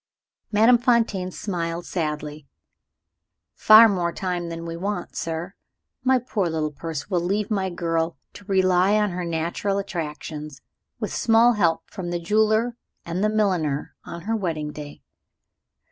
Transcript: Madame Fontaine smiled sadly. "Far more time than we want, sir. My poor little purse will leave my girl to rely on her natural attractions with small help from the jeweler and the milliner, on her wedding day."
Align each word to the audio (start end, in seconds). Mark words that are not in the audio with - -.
Madame 0.51 0.79
Fontaine 0.79 1.29
smiled 1.29 1.85
sadly. 1.85 2.47
"Far 3.53 3.87
more 3.87 4.11
time 4.11 4.49
than 4.49 4.65
we 4.65 4.75
want, 4.75 5.15
sir. 5.15 5.53
My 6.03 6.17
poor 6.17 6.49
little 6.49 6.71
purse 6.71 7.07
will 7.11 7.19
leave 7.21 7.51
my 7.51 7.69
girl 7.69 8.17
to 8.33 8.45
rely 8.45 8.95
on 8.95 9.11
her 9.11 9.23
natural 9.25 9.77
attractions 9.77 10.59
with 10.99 11.13
small 11.13 11.53
help 11.53 11.87
from 11.91 12.09
the 12.09 12.17
jeweler 12.17 12.75
and 13.05 13.23
the 13.23 13.29
milliner, 13.29 13.93
on 14.03 14.21
her 14.21 14.35
wedding 14.35 14.71
day." 14.71 15.03